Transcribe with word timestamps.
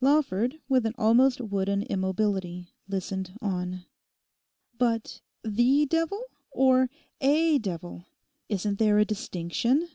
Lawford, 0.00 0.58
with 0.68 0.84
an 0.84 0.94
almost 0.98 1.40
wooden 1.40 1.82
immobility, 1.84 2.74
listened 2.88 3.38
on. 3.40 3.84
'But 4.76 5.20
the 5.44 5.86
devil, 5.88 6.24
or 6.50 6.90
a 7.20 7.58
devil? 7.58 8.04
Isn't 8.48 8.80
there 8.80 8.98
a 8.98 9.04
distinction? 9.04 9.86